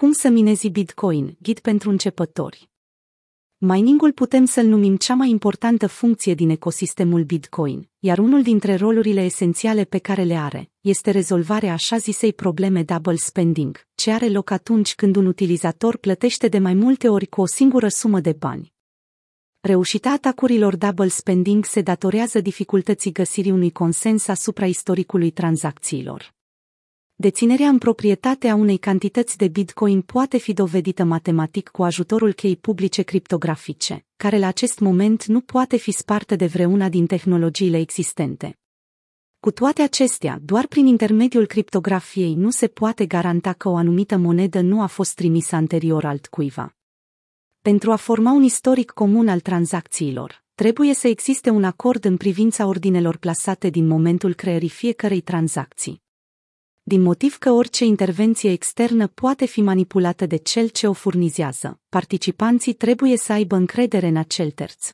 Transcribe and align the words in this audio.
Cum 0.00 0.12
să 0.12 0.28
minezi 0.28 0.68
Bitcoin, 0.68 1.36
ghid 1.42 1.58
pentru 1.58 1.90
începători. 1.90 2.70
Miningul 3.56 4.12
putem 4.12 4.44
să-l 4.44 4.66
numim 4.66 4.96
cea 4.96 5.14
mai 5.14 5.30
importantă 5.30 5.86
funcție 5.86 6.34
din 6.34 6.50
ecosistemul 6.50 7.22
Bitcoin, 7.22 7.88
iar 7.98 8.18
unul 8.18 8.42
dintre 8.42 8.74
rolurile 8.74 9.20
esențiale 9.20 9.84
pe 9.84 9.98
care 9.98 10.22
le 10.22 10.34
are 10.34 10.70
este 10.80 11.10
rezolvarea 11.10 11.72
așa 11.72 11.96
zisei 11.96 12.32
probleme 12.32 12.82
double 12.82 13.16
spending, 13.16 13.86
ce 13.94 14.10
are 14.10 14.28
loc 14.28 14.50
atunci 14.50 14.94
când 14.94 15.16
un 15.16 15.26
utilizator 15.26 15.96
plătește 15.96 16.48
de 16.48 16.58
mai 16.58 16.74
multe 16.74 17.08
ori 17.08 17.26
cu 17.26 17.40
o 17.40 17.46
singură 17.46 17.88
sumă 17.88 18.20
de 18.20 18.32
bani. 18.32 18.72
Reușita 19.60 20.10
atacurilor 20.10 20.76
double 20.76 21.08
spending 21.08 21.64
se 21.64 21.80
datorează 21.80 22.40
dificultății 22.40 23.12
găsirii 23.12 23.50
unui 23.50 23.70
consens 23.70 24.28
asupra 24.28 24.66
istoricului 24.66 25.30
tranzacțiilor. 25.30 26.35
Deținerea 27.18 27.68
în 27.68 27.78
proprietate 27.78 28.48
a 28.48 28.54
unei 28.54 28.76
cantități 28.76 29.36
de 29.36 29.48
bitcoin 29.48 30.00
poate 30.00 30.38
fi 30.38 30.52
dovedită 30.52 31.04
matematic 31.04 31.68
cu 31.68 31.82
ajutorul 31.82 32.32
cheii 32.32 32.56
publice 32.56 33.02
criptografice, 33.02 34.04
care 34.16 34.38
la 34.38 34.46
acest 34.46 34.78
moment 34.78 35.24
nu 35.24 35.40
poate 35.40 35.76
fi 35.76 35.90
spartă 35.90 36.36
de 36.36 36.46
vreuna 36.46 36.88
din 36.88 37.06
tehnologiile 37.06 37.78
existente. 37.78 38.58
Cu 39.40 39.50
toate 39.50 39.82
acestea, 39.82 40.38
doar 40.42 40.66
prin 40.66 40.86
intermediul 40.86 41.46
criptografiei 41.46 42.34
nu 42.34 42.50
se 42.50 42.66
poate 42.66 43.06
garanta 43.06 43.52
că 43.52 43.68
o 43.68 43.76
anumită 43.76 44.16
monedă 44.16 44.60
nu 44.60 44.82
a 44.82 44.86
fost 44.86 45.14
trimisă 45.14 45.56
anterior 45.56 46.04
altcuiva. 46.04 46.76
Pentru 47.60 47.90
a 47.92 47.96
forma 47.96 48.32
un 48.32 48.42
istoric 48.42 48.90
comun 48.90 49.28
al 49.28 49.40
tranzacțiilor, 49.40 50.44
trebuie 50.54 50.94
să 50.94 51.08
existe 51.08 51.50
un 51.50 51.64
acord 51.64 52.04
în 52.04 52.16
privința 52.16 52.66
ordinelor 52.66 53.16
plasate 53.16 53.70
din 53.70 53.86
momentul 53.86 54.34
creării 54.34 54.68
fiecărei 54.68 55.20
tranzacții 55.20 56.04
din 56.88 57.02
motiv 57.02 57.36
că 57.38 57.50
orice 57.50 57.84
intervenție 57.84 58.50
externă 58.50 59.06
poate 59.06 59.44
fi 59.44 59.60
manipulată 59.60 60.26
de 60.26 60.36
cel 60.36 60.68
ce 60.68 60.86
o 60.86 60.92
furnizează. 60.92 61.80
Participanții 61.88 62.72
trebuie 62.72 63.16
să 63.16 63.32
aibă 63.32 63.56
încredere 63.56 64.06
în 64.06 64.16
acel 64.16 64.50
terț. 64.50 64.90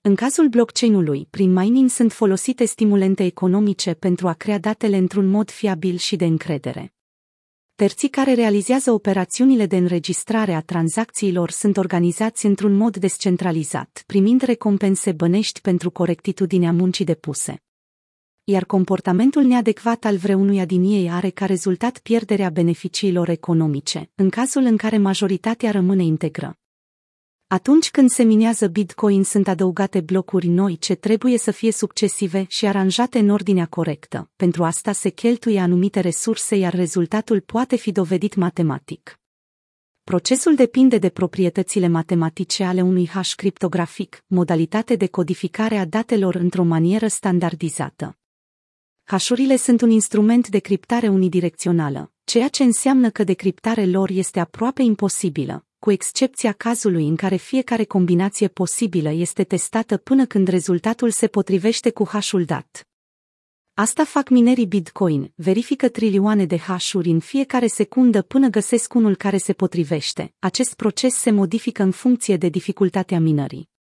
În 0.00 0.14
cazul 0.14 0.48
blockchain-ului, 0.48 1.26
prin 1.30 1.52
mining 1.52 1.90
sunt 1.90 2.12
folosite 2.12 2.64
stimulente 2.64 3.24
economice 3.24 3.94
pentru 3.94 4.28
a 4.28 4.32
crea 4.32 4.58
datele 4.58 4.96
într-un 4.96 5.26
mod 5.26 5.50
fiabil 5.50 5.96
și 5.96 6.16
de 6.16 6.24
încredere. 6.24 6.94
Terții 7.74 8.08
care 8.08 8.34
realizează 8.34 8.92
operațiunile 8.92 9.66
de 9.66 9.76
înregistrare 9.76 10.52
a 10.52 10.60
tranzacțiilor 10.60 11.50
sunt 11.50 11.76
organizați 11.76 12.46
într-un 12.46 12.76
mod 12.76 12.96
descentralizat, 12.96 14.02
primind 14.06 14.42
recompense 14.42 15.12
bănești 15.12 15.60
pentru 15.60 15.90
corectitudinea 15.90 16.72
muncii 16.72 17.04
depuse 17.04 17.62
iar 18.44 18.64
comportamentul 18.64 19.42
neadecvat 19.42 20.04
al 20.04 20.16
vreunuia 20.16 20.64
din 20.64 20.82
ei 20.82 21.10
are 21.10 21.30
ca 21.30 21.46
rezultat 21.46 21.98
pierderea 21.98 22.50
beneficiilor 22.50 23.28
economice, 23.28 24.10
în 24.14 24.28
cazul 24.28 24.62
în 24.62 24.76
care 24.76 24.98
majoritatea 24.98 25.70
rămâne 25.70 26.04
integră. 26.04 26.58
Atunci 27.46 27.90
când 27.90 28.10
se 28.10 28.22
minează 28.22 28.66
Bitcoin 28.66 29.24
sunt 29.24 29.48
adăugate 29.48 30.00
blocuri 30.00 30.46
noi 30.46 30.76
ce 30.78 30.94
trebuie 30.94 31.38
să 31.38 31.50
fie 31.50 31.72
succesive 31.72 32.44
și 32.48 32.66
aranjate 32.66 33.18
în 33.18 33.28
ordinea 33.28 33.66
corectă. 33.66 34.30
Pentru 34.36 34.64
asta 34.64 34.92
se 34.92 35.08
cheltuie 35.08 35.60
anumite 35.60 36.00
resurse, 36.00 36.56
iar 36.56 36.74
rezultatul 36.74 37.40
poate 37.40 37.76
fi 37.76 37.92
dovedit 37.92 38.34
matematic. 38.34 39.18
Procesul 40.02 40.54
depinde 40.54 40.98
de 40.98 41.08
proprietățile 41.08 41.88
matematice 41.88 42.64
ale 42.64 42.82
unui 42.82 43.08
hash 43.08 43.34
criptografic, 43.34 44.24
modalitate 44.26 44.96
de 44.96 45.06
codificare 45.06 45.76
a 45.76 45.84
datelor 45.84 46.34
într-o 46.34 46.62
manieră 46.62 47.06
standardizată. 47.06 48.18
Hașurile 49.06 49.56
sunt 49.56 49.80
un 49.80 49.90
instrument 49.90 50.48
de 50.48 50.58
criptare 50.58 51.08
unidirecțională, 51.08 52.12
ceea 52.24 52.48
ce 52.48 52.62
înseamnă 52.62 53.10
că 53.10 53.24
decriptarea 53.24 53.86
lor 53.86 54.10
este 54.10 54.40
aproape 54.40 54.82
imposibilă, 54.82 55.66
cu 55.78 55.90
excepția 55.90 56.52
cazului 56.52 57.08
în 57.08 57.16
care 57.16 57.36
fiecare 57.36 57.84
combinație 57.84 58.48
posibilă 58.48 59.10
este 59.10 59.44
testată 59.44 59.96
până 59.96 60.26
când 60.26 60.48
rezultatul 60.48 61.10
se 61.10 61.26
potrivește 61.26 61.90
cu 61.90 62.08
hașul 62.08 62.44
dat. 62.44 62.88
Asta 63.74 64.04
fac 64.04 64.28
minerii 64.28 64.66
Bitcoin, 64.66 65.32
verifică 65.34 65.88
trilioane 65.88 66.44
de 66.44 66.58
hașuri 66.58 67.08
în 67.08 67.20
fiecare 67.20 67.66
secundă 67.66 68.22
până 68.22 68.48
găsesc 68.48 68.94
unul 68.94 69.16
care 69.16 69.36
se 69.36 69.52
potrivește. 69.52 70.34
Acest 70.38 70.74
proces 70.74 71.14
se 71.14 71.30
modifică 71.30 71.82
în 71.82 71.90
funcție 71.90 72.36
de 72.36 72.48
dificultatea 72.48 73.20
minării. 73.20 73.72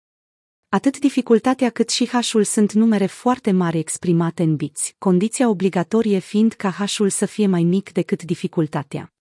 Atât 0.74 0.98
dificultatea 0.98 1.70
cât 1.70 1.90
și 1.90 2.08
hașul 2.08 2.44
sunt 2.44 2.72
numere 2.72 3.06
foarte 3.06 3.50
mari 3.50 3.78
exprimate 3.78 4.42
în 4.42 4.56
biți, 4.56 4.94
condiția 4.98 5.48
obligatorie 5.48 6.18
fiind 6.18 6.52
ca 6.52 6.68
hașul 6.68 7.08
să 7.08 7.26
fie 7.26 7.46
mai 7.46 7.62
mic 7.62 7.92
decât 7.92 8.22
dificultatea. 8.22 9.12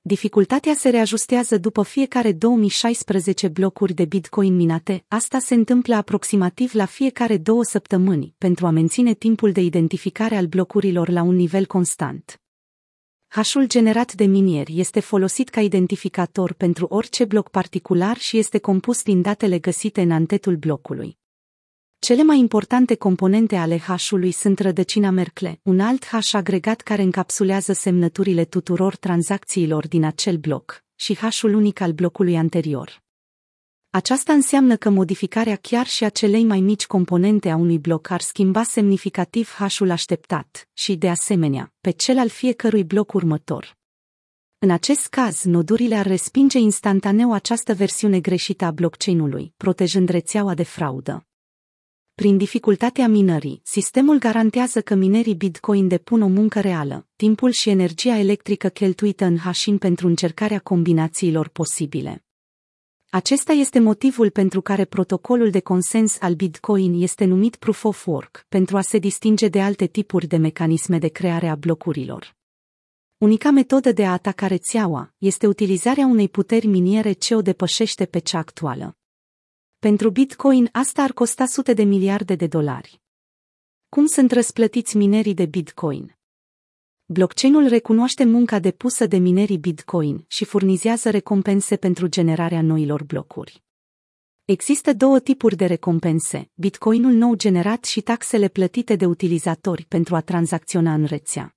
Dificultatea 0.00 0.74
se 0.74 0.88
reajustează 0.88 1.58
după 1.58 1.82
fiecare 1.82 2.32
2016 2.32 3.48
blocuri 3.48 3.92
de 3.92 4.04
Bitcoin 4.04 4.56
minate, 4.56 5.04
asta 5.08 5.38
se 5.38 5.54
întâmplă 5.54 5.94
aproximativ 5.94 6.74
la 6.74 6.84
fiecare 6.84 7.36
două 7.36 7.64
săptămâni, 7.64 8.34
pentru 8.38 8.66
a 8.66 8.70
menține 8.70 9.14
timpul 9.14 9.52
de 9.52 9.60
identificare 9.60 10.36
al 10.36 10.46
blocurilor 10.46 11.08
la 11.08 11.22
un 11.22 11.34
nivel 11.34 11.66
constant. 11.66 12.39
Hașul 13.32 13.66
generat 13.66 14.12
de 14.12 14.24
minieri 14.24 14.78
este 14.78 15.00
folosit 15.00 15.48
ca 15.48 15.60
identificator 15.60 16.52
pentru 16.52 16.86
orice 16.86 17.24
bloc 17.24 17.48
particular 17.50 18.16
și 18.16 18.38
este 18.38 18.58
compus 18.58 19.02
din 19.02 19.22
datele 19.22 19.58
găsite 19.58 20.00
în 20.00 20.10
antetul 20.10 20.56
blocului. 20.56 21.18
Cele 21.98 22.22
mai 22.22 22.38
importante 22.38 22.94
componente 22.94 23.56
ale 23.56 23.78
hașului 23.78 24.30
sunt 24.30 24.58
rădăcina 24.58 25.10
Merkle, 25.10 25.60
un 25.62 25.80
alt 25.80 26.06
hash 26.06 26.34
agregat 26.34 26.80
care 26.80 27.02
încapsulează 27.02 27.72
semnăturile 27.72 28.44
tuturor 28.44 28.96
tranzacțiilor 28.96 29.88
din 29.88 30.04
acel 30.04 30.36
bloc, 30.36 30.84
și 30.94 31.16
hașul 31.16 31.54
unic 31.54 31.80
al 31.80 31.92
blocului 31.92 32.36
anterior. 32.36 33.02
Aceasta 33.92 34.32
înseamnă 34.32 34.76
că 34.76 34.90
modificarea 34.90 35.56
chiar 35.56 35.86
și 35.86 36.04
a 36.04 36.08
celei 36.08 36.44
mai 36.44 36.60
mici 36.60 36.86
componente 36.86 37.50
a 37.50 37.56
unui 37.56 37.78
bloc 37.78 38.10
ar 38.10 38.20
schimba 38.20 38.62
semnificativ 38.62 39.50
hașul 39.50 39.90
așteptat 39.90 40.68
și, 40.72 40.94
de 40.96 41.08
asemenea, 41.08 41.72
pe 41.80 41.90
cel 41.90 42.18
al 42.18 42.28
fiecărui 42.28 42.84
bloc 42.84 43.12
următor. 43.12 43.76
În 44.58 44.70
acest 44.70 45.06
caz, 45.06 45.42
nodurile 45.42 45.94
ar 45.94 46.06
respinge 46.06 46.58
instantaneu 46.58 47.32
această 47.32 47.74
versiune 47.74 48.20
greșită 48.20 48.64
a 48.64 48.70
blockchain-ului, 48.70 49.52
protejând 49.56 50.08
rețeaua 50.08 50.54
de 50.54 50.62
fraudă. 50.62 51.26
Prin 52.14 52.36
dificultatea 52.36 53.08
minării, 53.08 53.60
sistemul 53.64 54.18
garantează 54.18 54.80
că 54.80 54.94
minerii 54.94 55.34
Bitcoin 55.34 55.88
depun 55.88 56.22
o 56.22 56.28
muncă 56.28 56.60
reală, 56.60 57.06
timpul 57.16 57.50
și 57.50 57.68
energia 57.68 58.16
electrică 58.16 58.68
cheltuită 58.68 59.24
în 59.24 59.36
hashing 59.36 59.78
pentru 59.78 60.06
încercarea 60.06 60.58
combinațiilor 60.58 61.48
posibile. 61.48 62.24
Acesta 63.12 63.52
este 63.52 63.78
motivul 63.78 64.30
pentru 64.30 64.60
care 64.60 64.84
protocolul 64.84 65.50
de 65.50 65.60
consens 65.60 66.20
al 66.20 66.34
Bitcoin 66.34 67.02
este 67.02 67.24
numit 67.24 67.56
Proof 67.56 67.84
of 67.84 68.06
Work, 68.06 68.46
pentru 68.48 68.76
a 68.76 68.80
se 68.80 68.98
distinge 68.98 69.48
de 69.48 69.62
alte 69.62 69.86
tipuri 69.86 70.26
de 70.26 70.36
mecanisme 70.36 70.98
de 70.98 71.08
creare 71.08 71.48
a 71.48 71.54
blocurilor. 71.54 72.36
Unica 73.18 73.50
metodă 73.50 73.92
de 73.92 74.06
a 74.06 74.12
ataca 74.12 74.46
rețeaua 74.46 75.14
este 75.18 75.46
utilizarea 75.46 76.06
unei 76.06 76.28
puteri 76.28 76.66
miniere 76.66 77.12
ce 77.12 77.34
o 77.34 77.42
depășește 77.42 78.06
pe 78.06 78.18
cea 78.18 78.38
actuală. 78.38 78.96
Pentru 79.78 80.10
Bitcoin 80.10 80.68
asta 80.72 81.02
ar 81.02 81.12
costa 81.12 81.46
sute 81.46 81.72
de 81.72 81.82
miliarde 81.82 82.34
de 82.34 82.46
dolari. 82.46 83.00
Cum 83.88 84.06
sunt 84.06 84.32
răsplătiți 84.32 84.96
minerii 84.96 85.34
de 85.34 85.46
Bitcoin? 85.46 86.18
Blockchain-ul 87.12 87.66
recunoaște 87.68 88.24
munca 88.24 88.58
depusă 88.58 89.06
de 89.06 89.16
minerii 89.16 89.58
Bitcoin 89.58 90.24
și 90.28 90.44
furnizează 90.44 91.10
recompense 91.10 91.76
pentru 91.76 92.06
generarea 92.06 92.62
noilor 92.62 93.04
blocuri. 93.04 93.62
Există 94.44 94.92
două 94.92 95.20
tipuri 95.20 95.56
de 95.56 95.66
recompense, 95.66 96.50
Bitcoinul 96.54 97.12
nou 97.12 97.34
generat 97.34 97.84
și 97.84 98.00
taxele 98.00 98.48
plătite 98.48 98.96
de 98.96 99.06
utilizatori 99.06 99.84
pentru 99.88 100.14
a 100.14 100.20
tranzacționa 100.20 100.94
în 100.94 101.04
rețea. 101.04 101.56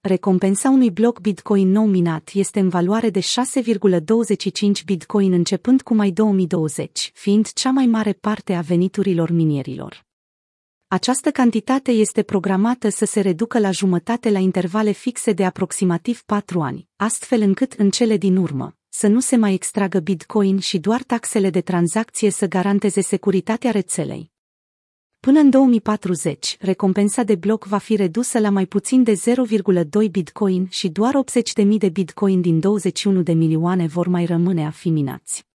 Recompensa 0.00 0.68
unui 0.68 0.90
bloc 0.90 1.20
Bitcoin 1.20 1.70
nou 1.70 1.86
minat 1.86 2.30
este 2.32 2.60
în 2.60 2.68
valoare 2.68 3.10
de 3.10 3.20
6,25 3.20 4.84
Bitcoin 4.84 5.32
începând 5.32 5.82
cu 5.82 5.94
mai 5.94 6.10
2020, 6.10 7.10
fiind 7.14 7.52
cea 7.52 7.70
mai 7.70 7.86
mare 7.86 8.12
parte 8.12 8.54
a 8.54 8.60
veniturilor 8.60 9.30
minierilor. 9.30 10.04
Această 10.88 11.30
cantitate 11.30 11.90
este 11.90 12.22
programată 12.22 12.88
să 12.88 13.04
se 13.04 13.20
reducă 13.20 13.58
la 13.58 13.70
jumătate 13.70 14.30
la 14.30 14.38
intervale 14.38 14.90
fixe 14.90 15.32
de 15.32 15.44
aproximativ 15.44 16.22
4 16.22 16.60
ani, 16.60 16.88
astfel 16.96 17.40
încât 17.40 17.72
în 17.72 17.90
cele 17.90 18.16
din 18.16 18.36
urmă 18.36 18.76
să 18.88 19.06
nu 19.06 19.20
se 19.20 19.36
mai 19.36 19.54
extragă 19.54 19.98
Bitcoin 19.98 20.58
și 20.58 20.78
doar 20.78 21.02
taxele 21.02 21.50
de 21.50 21.60
tranzacție 21.60 22.30
să 22.30 22.46
garanteze 22.46 23.00
securitatea 23.00 23.70
rețelei. 23.70 24.32
Până 25.20 25.38
în 25.38 25.50
2040, 25.50 26.56
recompensa 26.60 27.22
de 27.22 27.34
bloc 27.34 27.64
va 27.64 27.78
fi 27.78 27.96
redusă 27.96 28.38
la 28.38 28.50
mai 28.50 28.66
puțin 28.66 29.02
de 29.02 29.12
0,2 29.12 30.10
Bitcoin 30.10 30.66
și 30.70 30.88
doar 30.88 31.14
80.000 31.64 31.66
de 31.78 31.88
Bitcoin 31.88 32.40
din 32.40 32.60
21 32.60 33.22
de 33.22 33.32
milioane 33.32 33.86
vor 33.86 34.06
mai 34.06 34.24
rămâne 34.24 34.66
a 34.66 34.70
fi 34.70 34.90
minați. 34.90 35.53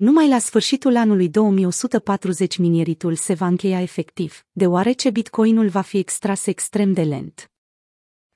Numai 0.00 0.28
la 0.28 0.38
sfârșitul 0.38 0.96
anului 0.96 1.28
2140 1.28 2.58
minieritul 2.58 3.14
se 3.14 3.34
va 3.34 3.46
încheia 3.46 3.80
efectiv, 3.80 4.44
deoarece 4.52 5.10
bitcoinul 5.10 5.68
va 5.68 5.80
fi 5.80 5.98
extras 5.98 6.46
extrem 6.46 6.92
de 6.92 7.02
lent. 7.02 7.50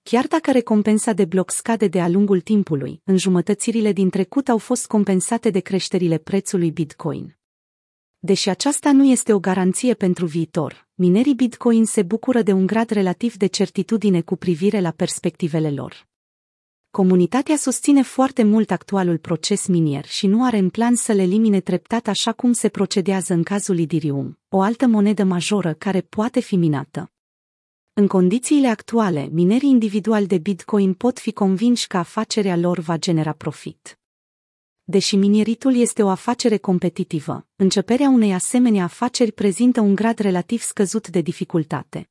Chiar 0.02 0.26
dacă 0.26 0.52
recompensa 0.52 1.12
de 1.12 1.25
bloc 1.25 1.50
scade 1.50 1.88
de-a 1.88 2.08
lungul 2.08 2.40
timpului, 2.40 3.00
înjumătățirile 3.05 3.93
din 3.93 4.11
trecut 4.11 4.49
au 4.49 4.58
fost 4.58 4.87
compensate 4.87 5.50
de 5.50 5.61
creșterile 5.61 6.19
prețului 6.19 6.70
Bitcoin. 6.70 7.37
Deși 8.19 8.49
aceasta 8.49 8.93
nu 8.93 9.05
este 9.05 9.32
o 9.32 9.38
garanție 9.38 9.94
pentru 9.94 10.26
viitor, 10.26 10.88
minerii 10.94 11.34
Bitcoin 11.34 11.84
se 11.84 12.02
bucură 12.02 12.43
de 12.43 12.52
un 12.52 12.66
grad 12.66 12.90
relativ 12.90 13.37
de 13.37 13.46
certitudine 13.46 14.20
cu 14.20 14.37
privire 14.37 14.81
la 14.81 14.90
perspectivele 14.90 15.70
lor. 15.70 16.12
Comunitatea 17.00 17.56
susține 17.56 18.02
foarte 18.02 18.43
mult 18.43 18.70
actualul 18.70 19.19
proces 19.19 19.67
minier 19.67 20.05
și 20.05 20.26
nu 20.26 20.44
are 20.44 20.58
în 20.58 20.69
plan 20.69 20.94
să 20.94 21.12
le 21.12 21.23
elimine 21.23 21.61
treptat 21.61 22.06
așa 22.06 22.32
cum 22.32 22.52
se 22.52 22.69
procedează 22.69 23.32
în 23.32 23.43
cazul 23.43 23.79
Idirium, 23.79 24.38
o 24.49 24.61
altă 24.61 24.87
monedă 24.87 25.25
majoră 25.25 25.73
care 25.73 26.00
poate 26.00 26.41
fi 26.41 26.56
minată. 26.56 27.12
În 27.93 28.06
condițiile 28.06 28.69
actuale, 28.69 29.29
minerii 29.32 29.69
individuali 29.69 30.26
de 30.26 30.38
Bitcoin 30.38 30.94
pot 30.94 31.19
fi 31.19 31.32
convinși 31.32 31.87
că 31.87 31.96
afacerea 31.96 32.56
lor 32.56 32.79
va 32.79 32.97
genera 32.97 33.32
profit. 33.32 33.99
Deși 34.85 35.17
mineritul 35.17 35.76
este 35.76 36.02
o 36.02 36.08
afacere 36.08 36.56
competitivă, 36.56 37.47
începerea 37.56 38.08
unei 38.08 38.32
asemenea 38.32 38.85
afaceri 38.85 39.32
prezintă 39.32 39.81
un 39.81 39.94
grad 39.94 40.19
relativ 40.19 40.61
scăzut 40.61 41.08
de 41.08 41.20
dificultate. 41.20 42.08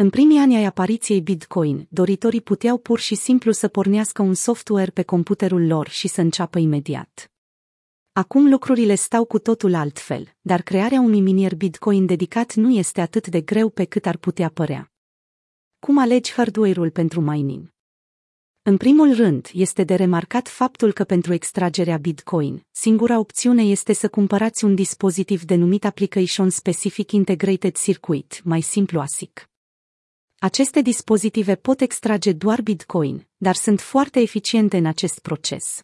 În 0.00 0.10
primii 0.10 0.38
ani 0.38 0.56
ai 0.56 0.64
apariției 0.64 1.20
Bitcoin, 1.20 1.86
doritorii 1.90 2.40
puteau 2.40 2.78
pur 2.78 2.98
și 2.98 3.14
simplu 3.14 3.52
să 3.52 3.68
pornească 3.68 4.22
un 4.22 4.34
software 4.34 4.90
pe 4.90 5.02
computerul 5.02 5.66
lor 5.66 5.88
și 5.88 6.08
să 6.08 6.20
înceapă 6.20 6.58
imediat. 6.58 7.32
Acum 8.12 8.48
lucrurile 8.48 8.94
stau 8.94 9.24
cu 9.24 9.38
totul 9.38 9.74
altfel, 9.74 10.34
dar 10.40 10.62
crearea 10.62 11.00
unui 11.00 11.20
minier 11.20 11.54
Bitcoin 11.54 12.06
dedicat 12.06 12.54
nu 12.54 12.70
este 12.70 13.00
atât 13.00 13.26
de 13.26 13.40
greu 13.40 13.68
pe 13.68 13.84
cât 13.84 14.06
ar 14.06 14.16
putea 14.16 14.48
părea. 14.48 14.92
Cum 15.78 15.98
alegi 15.98 16.32
hardware-ul 16.32 16.90
pentru 16.90 17.20
mining? 17.20 17.72
În 18.62 18.76
primul 18.76 19.14
rând, 19.14 19.50
este 19.52 19.84
de 19.84 19.94
remarcat 19.94 20.48
faptul 20.48 20.92
că 20.92 21.04
pentru 21.04 21.32
extragerea 21.32 21.96
Bitcoin, 21.96 22.66
singura 22.70 23.18
opțiune 23.18 23.62
este 23.62 23.92
să 23.92 24.08
cumpărați 24.08 24.64
un 24.64 24.74
dispozitiv 24.74 25.42
denumit 25.42 25.84
Application 25.84 26.50
Specific 26.50 27.12
Integrated 27.12 27.76
Circuit, 27.76 28.40
mai 28.44 28.60
simplu 28.60 29.00
ASIC. 29.00 29.47
Aceste 30.40 30.82
dispozitive 30.82 31.54
pot 31.54 31.80
extrage 31.80 32.32
doar 32.32 32.62
Bitcoin, 32.62 33.26
dar 33.36 33.54
sunt 33.54 33.80
foarte 33.80 34.20
eficiente 34.20 34.76
în 34.76 34.86
acest 34.86 35.18
proces. 35.18 35.80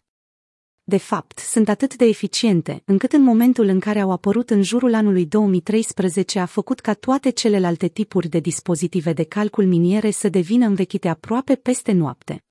De 0.83 0.97
fapt, 0.97 1.39
sunt 1.39 1.69
atât 1.69 1.95
de 1.95 2.05
eficiente, 2.05 2.81
încât 2.85 3.11
în 3.11 3.21
momentul 3.21 3.67
în 3.67 3.79
care 3.79 3.99
au 3.99 4.11
apărut 4.11 4.49
în 4.49 4.63
jurul 4.63 4.93
anului 4.93 5.25
2013 5.25 6.39
a 6.39 6.45
făcut 6.45 6.79
ca 6.79 6.93
toate 6.93 7.29
celelalte 7.29 7.87
tipuri 7.87 8.27
de 8.27 8.39
dispozitive 8.39 9.13
de 9.13 9.23
calcul 9.23 9.65
miniere 9.65 10.11
să 10.11 10.29
devină 10.29 10.65
învechite 10.65 11.07
aproape 11.07 11.55
peste 11.55 11.91
noapte. 11.91 12.43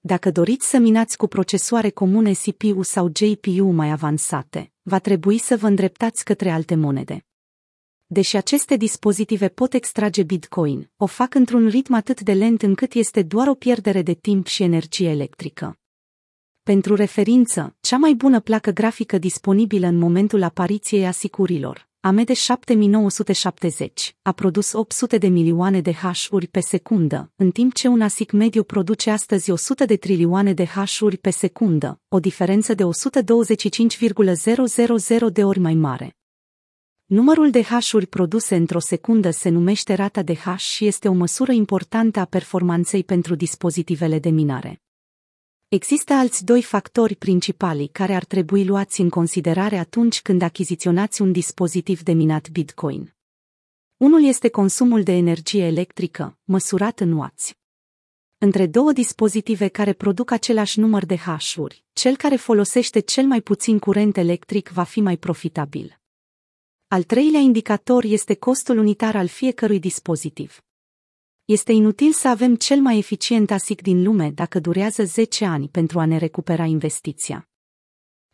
Dacă 0.00 0.30
doriți 0.30 0.68
să 0.68 0.78
minați 0.78 1.16
cu 1.16 1.26
procesoare 1.26 1.90
comune 1.90 2.32
CPU 2.32 2.82
sau 2.82 3.12
GPU 3.12 3.64
mai 3.64 3.90
avansate, 3.90 4.72
va 4.82 4.98
trebui 4.98 5.38
să 5.38 5.56
vă 5.56 5.66
îndreptați 5.66 6.24
către 6.24 6.50
alte 6.50 6.74
monede. 6.74 7.24
Deși 8.14 8.36
aceste 8.36 8.76
dispozitive 8.76 9.48
pot 9.48 9.72
extrage 9.72 10.22
Bitcoin, 10.22 10.90
o 10.96 11.06
fac 11.06 11.34
într-un 11.34 11.68
ritm 11.68 11.92
atât 11.92 12.20
de 12.20 12.32
lent 12.32 12.62
încât 12.62 12.92
este 12.92 13.22
doar 13.22 13.48
o 13.48 13.54
pierdere 13.54 14.02
de 14.02 14.12
timp 14.12 14.46
și 14.46 14.62
energie 14.62 15.08
electrică. 15.08 15.78
Pentru 16.62 16.94
referință, 16.94 17.76
cea 17.80 17.96
mai 17.96 18.14
bună 18.14 18.40
placă 18.40 18.70
grafică 18.70 19.18
disponibilă 19.18 19.86
în 19.86 19.96
momentul 19.96 20.42
apariției 20.42 21.06
asicurilor, 21.06 21.88
AMD 22.00 22.30
7970, 22.30 24.16
a 24.22 24.32
produs 24.32 24.72
800 24.72 25.18
de 25.18 25.28
milioane 25.28 25.80
de 25.80 25.92
hash-uri 25.92 26.46
pe 26.46 26.60
secundă, 26.60 27.32
în 27.36 27.50
timp 27.50 27.74
ce 27.74 27.88
un 27.88 28.00
ASIC 28.00 28.32
mediu 28.32 28.62
produce 28.62 29.10
astăzi 29.10 29.50
100 29.50 29.84
de 29.84 29.96
trilioane 29.96 30.52
de 30.52 30.64
hash-uri 30.64 31.16
pe 31.16 31.30
secundă, 31.30 32.00
o 32.08 32.20
diferență 32.20 32.74
de 32.74 32.84
125,000 32.84 35.30
de 35.32 35.44
ori 35.44 35.58
mai 35.58 35.74
mare. 35.74 36.16
Numărul 37.14 37.50
de 37.50 37.62
hash-uri 37.62 38.06
produse 38.06 38.56
într-o 38.56 38.78
secundă 38.78 39.30
se 39.30 39.48
numește 39.48 39.94
rata 39.94 40.22
de 40.22 40.34
hash 40.34 40.64
și 40.64 40.86
este 40.86 41.08
o 41.08 41.12
măsură 41.12 41.52
importantă 41.52 42.20
a 42.20 42.24
performanței 42.24 43.04
pentru 43.04 43.34
dispozitivele 43.34 44.18
de 44.18 44.28
minare. 44.28 44.82
Există 45.68 46.12
alți 46.12 46.44
doi 46.44 46.62
factori 46.62 47.14
principali 47.14 47.88
care 47.88 48.14
ar 48.14 48.24
trebui 48.24 48.64
luați 48.64 49.00
în 49.00 49.08
considerare 49.08 49.78
atunci 49.78 50.22
când 50.22 50.42
achiziționați 50.42 51.22
un 51.22 51.32
dispozitiv 51.32 52.02
de 52.02 52.12
minat 52.12 52.50
Bitcoin. 52.50 53.14
Unul 53.96 54.24
este 54.24 54.48
consumul 54.48 55.02
de 55.02 55.12
energie 55.12 55.64
electrică, 55.64 56.38
măsurat 56.44 57.00
în 57.00 57.12
watts. 57.12 57.52
Între 58.38 58.66
două 58.66 58.92
dispozitive 58.92 59.68
care 59.68 59.92
produc 59.92 60.30
același 60.30 60.80
număr 60.80 61.04
de 61.04 61.16
hash-uri, 61.16 61.84
cel 61.92 62.16
care 62.16 62.36
folosește 62.36 63.00
cel 63.00 63.24
mai 63.24 63.40
puțin 63.40 63.78
curent 63.78 64.16
electric 64.16 64.68
va 64.68 64.82
fi 64.82 65.00
mai 65.00 65.16
profitabil. 65.16 65.98
Al 66.88 67.02
treilea 67.02 67.40
indicator 67.40 68.04
este 68.04 68.34
costul 68.34 68.78
unitar 68.78 69.16
al 69.16 69.26
fiecărui 69.26 69.78
dispozitiv. 69.78 70.64
Este 71.44 71.72
inutil 71.72 72.12
să 72.12 72.28
avem 72.28 72.56
cel 72.56 72.80
mai 72.80 72.98
eficient 72.98 73.50
ASIC 73.50 73.82
din 73.82 74.02
lume 74.02 74.30
dacă 74.30 74.60
durează 74.60 75.04
10 75.04 75.44
ani 75.44 75.68
pentru 75.68 75.98
a 75.98 76.04
ne 76.04 76.16
recupera 76.18 76.64
investiția. 76.64 77.48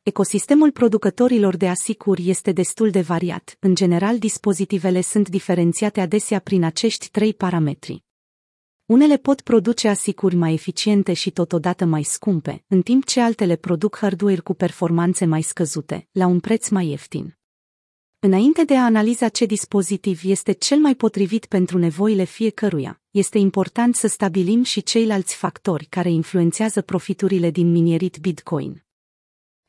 Ecosistemul 0.03 0.71
producătorilor 0.71 1.57
de 1.57 1.69
asicuri 1.69 2.29
este 2.29 2.53
destul 2.53 2.91
de 2.91 3.01
variat. 3.01 3.57
În 3.61 3.75
general, 3.75 4.19
dispozitivele 4.19 5.01
sunt 5.01 5.29
diferențiate 5.29 6.01
adesea 6.01 6.39
prin 6.39 6.65
acești 6.65 7.11
trei 7.11 7.35
parametri. 7.35 8.05
Unele 8.87 9.17
pot 9.17 9.41
produce 9.41 9.89
asicuri 9.89 10.35
mai 10.35 10.53
eficiente 10.53 11.13
și 11.13 11.31
totodată 11.31 11.85
mai 11.85 12.03
scumpe, 12.03 12.65
în 12.67 12.83
timp 12.83 13.05
ce 13.05 13.21
altele 13.21 13.57
produc 13.57 13.97
hardware 13.97 14.41
cu 14.41 14.55
performanțe 14.55 15.25
mai 15.25 15.43
scăzute, 15.43 16.09
la 16.13 16.27
un 16.27 16.41
preț 16.41 16.69
mai 16.69 16.87
ieftin. 16.87 17.40
Înainte 18.23 18.65
de 18.65 18.77
a 18.77 18.85
analiza 18.85 19.29
ce 19.29 19.45
dispozitiv 19.45 20.21
este 20.25 20.53
cel 20.53 20.79
mai 20.79 20.95
potrivit 20.95 21.47
pentru 21.47 21.79
nevoile 21.79 22.25
fiecăruia, 22.25 23.01
este 23.11 23.39
important 23.39 23.95
să 23.97 24.07
stabilim 24.07 24.63
și 24.63 24.83
ceilalți 24.83 25.37
factori 25.37 25.85
care 25.85 26.11
influențează 26.11 26.83
profiturile 26.83 27.51
din 27.51 27.71
minierit 27.71 28.19
Bitcoin. 28.19 28.85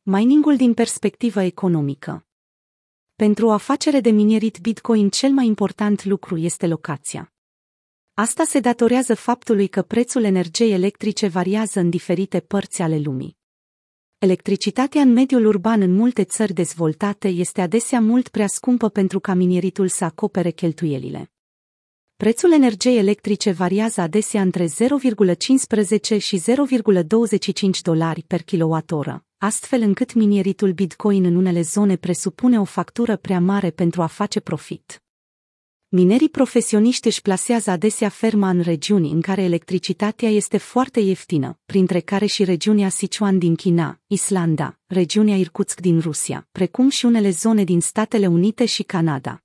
Miningul 0.01 0.55
din 0.55 0.73
perspectivă 0.73 1.41
economică. 1.41 2.25
Pentru 3.15 3.45
o 3.45 3.51
afacere 3.51 3.99
de 3.99 4.09
minierit 4.09 4.57
Bitcoin 4.59 5.09
cel 5.09 5.31
mai 5.31 5.45
important 5.45 6.03
lucru 6.03 6.37
este 6.37 6.67
locația. 6.67 7.33
Asta 8.13 8.43
se 8.43 8.59
datorează 8.59 9.15
faptului 9.15 9.67
că 9.67 9.81
prețul 9.81 10.23
energiei 10.23 10.71
electrice 10.71 11.27
variază 11.27 11.79
în 11.79 11.89
diferite 11.89 12.39
părți 12.39 12.81
ale 12.81 12.97
lumii. 12.97 13.40
Electricitatea 14.23 15.01
în 15.01 15.13
mediul 15.13 15.45
urban 15.45 15.81
în 15.81 15.93
multe 15.93 16.23
țări 16.23 16.53
dezvoltate 16.53 17.27
este 17.27 17.61
adesea 17.61 17.99
mult 18.01 18.27
prea 18.27 18.47
scumpă 18.47 18.89
pentru 18.89 19.19
ca 19.19 19.33
minieritul 19.33 19.87
să 19.87 20.03
acopere 20.03 20.49
cheltuielile. 20.49 21.31
Prețul 22.15 22.51
energiei 22.51 22.97
electrice 22.97 23.51
variază 23.51 24.01
adesea 24.01 24.41
între 24.41 24.65
0,15 24.65 26.17
și 26.17 26.41
0,25 26.41 27.81
dolari 27.81 28.23
per 28.27 28.41
kilowattoră, 28.41 29.25
astfel 29.37 29.81
încât 29.81 30.13
minieritul 30.13 30.71
Bitcoin 30.71 31.25
în 31.25 31.35
unele 31.35 31.61
zone 31.61 31.95
presupune 31.95 32.59
o 32.59 32.63
factură 32.63 33.15
prea 33.15 33.39
mare 33.39 33.69
pentru 33.69 34.01
a 34.01 34.07
face 34.07 34.39
profit. 34.39 35.03
Minerii 35.93 36.29
profesioniști 36.29 37.07
își 37.07 37.21
plasează 37.21 37.71
adesea 37.71 38.09
ferma 38.09 38.49
în 38.49 38.61
regiuni 38.61 39.11
în 39.11 39.21
care 39.21 39.41
electricitatea 39.41 40.29
este 40.29 40.57
foarte 40.57 40.99
ieftină, 40.99 41.59
printre 41.65 41.99
care 41.99 42.25
și 42.25 42.43
regiunea 42.43 42.89
Sichuan 42.89 43.37
din 43.37 43.55
China, 43.55 43.99
Islanda, 44.07 44.79
regiunea 44.85 45.35
Irkutsk 45.35 45.79
din 45.79 45.99
Rusia, 45.99 46.47
precum 46.51 46.89
și 46.89 47.05
unele 47.05 47.29
zone 47.29 47.63
din 47.63 47.81
Statele 47.81 48.27
Unite 48.27 48.65
și 48.65 48.83
Canada. 48.83 49.43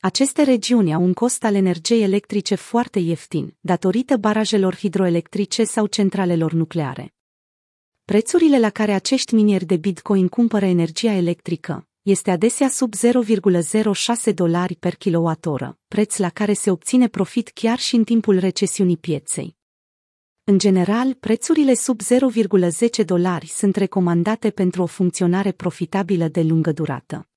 Aceste 0.00 0.42
regiuni 0.42 0.94
au 0.94 1.02
un 1.02 1.12
cost 1.12 1.44
al 1.44 1.54
energiei 1.54 2.02
electrice 2.02 2.54
foarte 2.54 2.98
ieftin, 2.98 3.56
datorită 3.60 4.16
barajelor 4.16 4.76
hidroelectrice 4.76 5.64
sau 5.64 5.86
centralelor 5.86 6.52
nucleare. 6.52 7.14
Prețurile 8.04 8.58
la 8.58 8.70
care 8.70 8.92
acești 8.92 9.34
minieri 9.34 9.64
de 9.64 9.76
Bitcoin 9.76 10.28
cumpără 10.28 10.64
energia 10.64 11.12
electrică, 11.12 11.88
este 12.04 12.30
adesea 12.30 12.68
sub 12.68 12.94
0,06 12.94 14.34
dolari 14.34 14.74
per 14.74 14.94
kilowattoră, 14.94 15.78
preț 15.88 16.16
la 16.16 16.28
care 16.28 16.52
se 16.52 16.70
obține 16.70 17.08
profit 17.08 17.48
chiar 17.48 17.78
și 17.78 17.94
în 17.94 18.04
timpul 18.04 18.38
recesiunii 18.38 18.96
pieței. 18.96 19.56
În 20.44 20.58
general, 20.58 21.14
prețurile 21.14 21.74
sub 21.74 22.00
0,10 22.02 23.04
dolari 23.04 23.46
sunt 23.46 23.76
recomandate 23.76 24.50
pentru 24.50 24.82
o 24.82 24.86
funcționare 24.86 25.52
profitabilă 25.52 26.28
de 26.28 26.42
lungă 26.42 26.72
durată. 26.72 27.28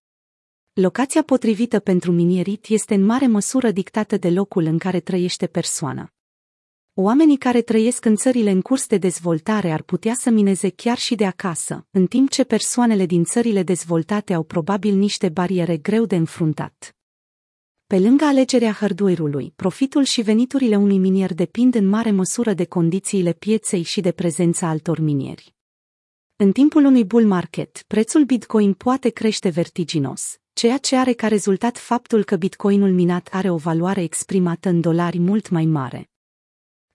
Locația 0.74 1.24
potrivită 1.24 1.80
pentru 1.80 2.12
minierit 2.12 2.66
este 2.68 2.94
în 2.94 3.06
mare 3.06 3.28
măsură 3.28 3.72
dictată 3.72 4.18
de 4.18 4.30
locul 4.30 4.64
în 4.64 4.78
care 4.78 5.00
trăiește 5.00 5.48
persoana. 5.48 6.12
Oamenii 7.00 7.38
care 7.38 7.62
trăiesc 7.62 8.06
în 8.06 8.16
țările 8.16 8.52
în 8.52 8.62
curs 8.62 8.88
de 8.88 8.98
dezvoltare 8.98 9.72
ar 9.72 9.82
putea 9.82 10.14
să 10.14 10.30
mineze 10.30 10.70
chiar 10.70 10.98
și 10.98 11.16
de 11.16 11.26
acasă, 11.26 11.88
în 11.92 12.08
timp 12.08 12.30
ce 12.30 12.44
persoanele 12.44 13.06
din 13.06 13.24
țările 13.24 13.64
dezvoltate 13.64 14.34
au 14.34 14.44
probabil 14.44 14.96
niște 14.96 15.30
bariere 15.30 15.78
greu 15.78 16.06
de 16.06 16.16
înfruntat. 16.16 16.96
Pe 17.88 18.00
lângă 18.00 18.26
alegerea 18.26 18.72
hardware-ului, 18.72 19.54
profitul 19.56 20.04
și 20.04 20.22
veniturile 20.22 20.76
unui 20.76 20.98
minier 20.98 21.34
depind 21.34 21.76
în 21.76 21.88
mare 21.88 22.12
măsură 22.12 22.54
de 22.54 22.66
condițiile 22.66 23.34
pieței 23.34 23.82
și 23.82 24.02
de 24.02 24.12
prezența 24.12 24.68
altor 24.68 25.00
minieri. 25.00 25.56
În 26.36 26.52
timpul 26.52 26.86
unui 26.86 27.06
bull 27.06 27.26
market, 27.26 27.84
prețul 27.88 28.24
Bitcoin 28.24 28.74
poate 28.74 29.10
crește 29.10 29.50
vertiginos, 29.50 30.40
ceea 30.54 30.78
ce 30.78 30.96
are 30.96 31.14
ca 31.14 31.28
rezultat 31.28 31.78
faptul 31.78 32.24
că 32.24 32.36
Bitcoinul 32.36 32.92
minat 32.92 33.30
are 33.32 33.50
o 33.50 33.58
valoare 33.58 34.02
exprimată 34.02 34.70
în 34.70 34.82
dolari 34.82 35.20
mult 35.20 35.50
mai 35.50 35.66
mare. 35.66 36.10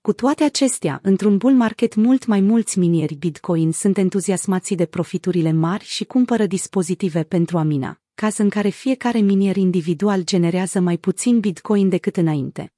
Cu 0.03 0.13
toate 0.13 0.45
acestea, 0.45 0.99
într-un 1.03 1.37
bull 1.37 1.55
market 1.55 1.95
mult 1.95 2.27
mai 2.27 2.41
mulți 2.41 2.79
minieri 2.79 3.15
Bitcoin 3.15 3.73
sunt 3.73 3.99
entuziasmați 3.99 4.75
de 4.75 4.87
profiturile 4.87 5.53
mari 5.53 5.85
și 5.85 6.05
cumpără 6.05 6.47
dispozitive 6.47 7.23
pentru 7.23 7.59
a 7.59 7.63
mina, 7.63 8.01
caz 8.15 8.37
în 8.37 8.49
care 8.49 8.69
fiecare 8.69 9.19
minier 9.19 9.57
individual 9.57 10.25
generează 10.25 10.81
mai 10.81 10.97
puțin 10.97 11.41
Bitcoin 11.41 11.89
decât 11.89 12.17
înainte. 12.17 12.73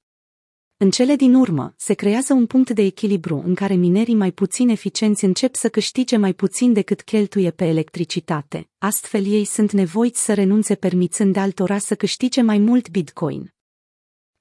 În 0.77 0.89
cele 0.89 1.15
din 1.15 1.33
urmă, 1.33 1.73
se 1.77 1.93
creează 1.93 2.33
un 2.33 2.45
punct 2.45 2.69
de 2.69 2.81
echilibru 2.81 3.43
în 3.45 3.55
care 3.55 3.73
minerii 3.73 4.15
mai 4.15 4.31
puțin 4.31 4.69
eficienți 4.69 5.25
încep 5.25 5.55
să 5.55 5.69
câștige 5.69 6.17
mai 6.17 6.33
puțin 6.33 6.73
decât 6.73 7.01
cheltuie 7.01 7.51
pe 7.51 7.65
electricitate, 7.65 8.69
astfel 8.77 9.25
ei 9.25 9.45
sunt 9.45 9.71
nevoiți 9.71 10.23
să 10.23 10.33
renunțe 10.33 10.75
permițând 10.75 11.35
altora 11.35 11.77
să 11.77 11.95
câștige 11.95 12.41
mai 12.41 12.57
mult 12.57 12.89
bitcoin. 12.89 13.54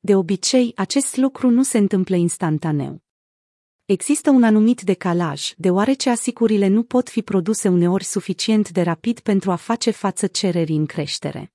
De 0.04 0.14
obicei, 0.16 0.72
acest 0.76 1.16
lucru 1.16 1.50
nu 1.50 1.62
se 1.62 1.78
întâmplă 1.78 2.16
instantaneu. 2.16 3.02
Există 3.84 4.30
un 4.30 4.42
anumit 4.42 4.82
decalaj, 4.82 5.52
deoarece 5.56 6.10
asigurile 6.10 6.68
nu 6.68 6.82
pot 6.82 7.08
fi 7.08 7.22
produse 7.22 7.68
uneori 7.68 8.04
suficient 8.04 8.70
de 8.70 8.82
rapid 8.82 9.20
pentru 9.20 9.50
a 9.50 9.54
face 9.56 9.90
față 9.90 10.26
cererii 10.26 10.76
în 10.76 10.86
creștere. 10.86 11.52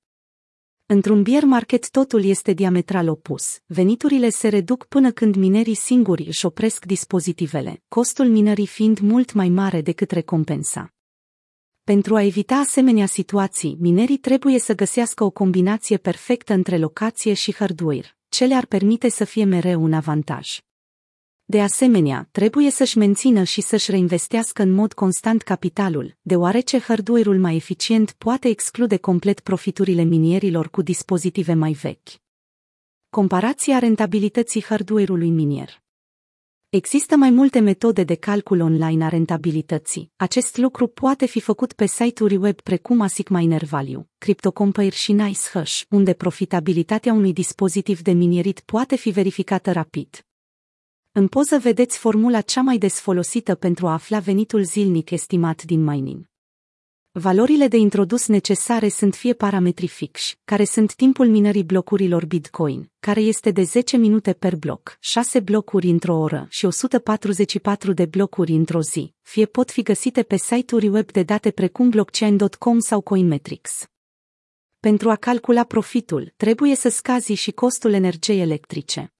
Într-un 0.85 1.23
bear 1.23 1.43
market 1.43 1.89
totul 1.89 2.23
este 2.23 2.53
diametral 2.53 3.09
opus. 3.09 3.59
Veniturile 3.65 4.29
se 4.29 4.47
reduc 4.47 4.85
până 4.85 5.11
când 5.11 5.35
minerii 5.35 5.75
singuri 5.75 6.23
își 6.27 6.45
opresc 6.45 6.85
dispozitivele, 6.85 7.83
costul 7.87 8.27
minării 8.27 8.67
fiind 8.67 8.99
mult 8.99 9.33
mai 9.33 9.49
mare 9.49 9.81
decât 9.81 10.11
recompensa. 10.11 10.93
Pentru 11.83 12.15
a 12.15 12.21
evita 12.21 12.55
asemenea 12.55 13.05
situații, 13.05 13.77
minerii 13.79 14.17
trebuie 14.17 14.59
să 14.59 14.75
găsească 14.75 15.23
o 15.23 15.29
combinație 15.29 15.97
perfectă 15.97 16.53
între 16.53 16.77
locație 16.77 17.33
și 17.33 17.55
hardware. 17.55 18.13
Ce 18.29 18.45
le-ar 18.45 18.65
permite 18.65 19.09
să 19.09 19.23
fie 19.25 19.43
mereu 19.43 19.83
un 19.83 19.93
avantaj. 19.93 20.59
De 21.45 21.61
asemenea, 21.61 22.27
trebuie 22.31 22.69
să-și 22.71 22.97
mențină 22.97 23.43
și 23.43 23.61
să-și 23.61 23.91
reinvestească 23.91 24.61
în 24.61 24.71
mod 24.71 24.93
constant 24.93 25.41
capitalul, 25.41 26.17
deoarece 26.21 26.79
hardware-ul 26.79 27.39
mai 27.39 27.55
eficient 27.55 28.11
poate 28.11 28.47
exclude 28.47 28.97
complet 28.97 29.39
profiturile 29.39 30.03
minierilor 30.03 30.69
cu 30.69 30.81
dispozitive 30.81 31.53
mai 31.53 31.71
vechi. 31.71 32.09
Comparația 33.09 33.79
rentabilității 33.79 34.63
hardware-ului 34.63 35.29
minier 35.29 35.81
Există 36.71 37.15
mai 37.15 37.29
multe 37.29 37.59
metode 37.59 38.03
de 38.03 38.15
calcul 38.15 38.59
online 38.59 39.03
a 39.03 39.07
rentabilității. 39.07 40.11
Acest 40.15 40.57
lucru 40.57 40.87
poate 40.87 41.25
fi 41.25 41.39
făcut 41.39 41.73
pe 41.73 41.85
site-uri 41.85 42.35
web 42.35 42.61
precum 42.61 43.01
ASIC 43.01 43.27
Miner 43.29 43.63
Value, 43.63 44.09
CryptoCompare 44.17 44.89
și 44.89 45.11
NiceHash, 45.11 45.81
unde 45.89 46.13
profitabilitatea 46.13 47.13
unui 47.13 47.33
dispozitiv 47.33 48.01
de 48.01 48.11
minierit 48.11 48.59
poate 48.59 48.95
fi 48.95 49.09
verificată 49.09 49.71
rapid. 49.71 50.25
În 51.11 51.27
poză 51.27 51.57
vedeți 51.57 51.97
formula 51.97 52.41
cea 52.41 52.61
mai 52.61 52.77
des 52.77 52.99
folosită 52.99 53.55
pentru 53.55 53.87
a 53.87 53.93
afla 53.93 54.19
venitul 54.19 54.63
zilnic 54.63 55.09
estimat 55.09 55.63
din 55.63 55.83
mining. 55.83 56.29
Valorile 57.19 57.67
de 57.67 57.77
introdus 57.77 58.27
necesare 58.27 58.89
sunt 58.89 59.15
fie 59.15 59.33
parametri 59.33 59.87
fixi, 59.87 60.37
care 60.45 60.63
sunt 60.63 60.93
timpul 60.93 61.27
minării 61.27 61.63
blocurilor 61.63 62.25
Bitcoin, 62.25 62.91
care 62.99 63.21
este 63.21 63.51
de 63.51 63.63
10 63.63 63.97
minute 63.97 64.33
per 64.33 64.55
bloc, 64.55 64.97
6 64.99 65.39
blocuri 65.39 65.89
într-o 65.89 66.17
oră 66.17 66.47
și 66.49 66.65
144 66.65 67.93
de 67.93 68.05
blocuri 68.05 68.51
într-o 68.51 68.81
zi, 68.81 69.13
fie 69.21 69.45
pot 69.45 69.71
fi 69.71 69.81
găsite 69.81 70.23
pe 70.23 70.37
site-uri 70.37 70.87
web 70.87 71.11
de 71.11 71.23
date 71.23 71.51
precum 71.51 71.89
blockchain.com 71.89 72.79
sau 72.79 73.01
Coinmetrics. 73.01 73.85
Pentru 74.79 75.09
a 75.09 75.15
calcula 75.15 75.63
profitul, 75.63 76.33
trebuie 76.37 76.75
să 76.75 76.89
scazi 76.89 77.33
și 77.33 77.51
costul 77.51 77.93
energiei 77.93 78.41
electrice. 78.41 79.13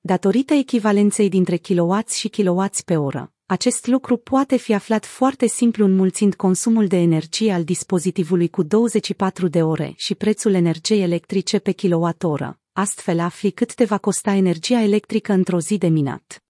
Datorită 0.00 0.54
echivalenței 0.54 1.28
dintre 1.28 1.56
kilowatts 1.56 2.14
și 2.14 2.28
kilowatts 2.28 2.82
pe 2.82 2.96
oră, 2.96 3.35
acest 3.46 3.86
lucru 3.86 4.16
poate 4.16 4.56
fi 4.56 4.74
aflat 4.74 5.04
foarte 5.04 5.46
simplu 5.46 5.84
înmulțind 5.84 6.34
consumul 6.34 6.86
de 6.86 6.96
energie 6.96 7.52
al 7.52 7.64
dispozitivului 7.64 8.48
cu 8.48 8.62
24 8.62 9.48
de 9.48 9.62
ore 9.62 9.92
și 9.96 10.14
prețul 10.14 10.54
energiei 10.54 11.02
electrice 11.02 11.58
pe 11.58 11.72
kilowattoră. 11.72 12.58
Astfel 12.72 13.20
afli 13.20 13.50
cât 13.50 13.74
te 13.74 13.84
va 13.84 13.98
costa 13.98 14.32
energia 14.32 14.80
electrică 14.80 15.32
într-o 15.32 15.60
zi 15.60 15.78
de 15.78 15.86
minat. 15.86 16.44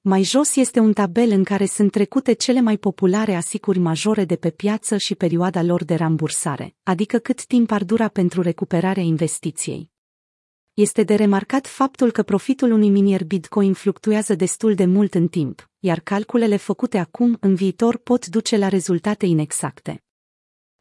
Mai 0.00 0.22
jos 0.22 0.56
este 0.56 0.80
un 0.80 0.92
tabel 0.92 1.30
în 1.30 1.44
care 1.44 1.66
sunt 1.66 1.90
trecute 1.90 2.32
cele 2.32 2.60
mai 2.60 2.76
populare 2.76 3.34
asiguri 3.34 3.78
majore 3.78 4.24
de 4.24 4.36
pe 4.36 4.50
piață 4.50 4.96
și 4.96 5.14
perioada 5.14 5.62
lor 5.62 5.84
de 5.84 5.94
rambursare, 5.94 6.74
adică 6.82 7.18
cât 7.18 7.44
timp 7.44 7.70
ar 7.70 7.84
dura 7.84 8.08
pentru 8.08 8.42
recuperarea 8.42 9.02
investiției. 9.02 9.90
Este 10.78 11.02
de 11.02 11.14
remarcat 11.14 11.66
faptul 11.66 12.10
că 12.10 12.22
profitul 12.22 12.70
unui 12.70 12.88
minier 12.88 13.24
Bitcoin 13.24 13.72
fluctuează 13.72 14.34
destul 14.34 14.74
de 14.74 14.84
mult 14.84 15.14
în 15.14 15.28
timp, 15.28 15.70
iar 15.78 16.00
calculele 16.00 16.56
făcute 16.56 16.98
acum 16.98 17.36
în 17.40 17.54
viitor 17.54 17.96
pot 17.96 18.26
duce 18.26 18.56
la 18.56 18.68
rezultate 18.68 19.26
inexacte. 19.26 20.04